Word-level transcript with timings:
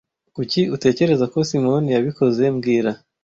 Kuki 0.35 0.61
utekereza 0.75 1.25
ko 1.33 1.37
Simoni 1.49 1.89
yabikoze 1.95 2.43
mbwira 2.55 2.91